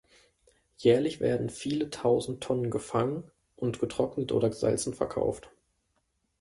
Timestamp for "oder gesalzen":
4.31-4.95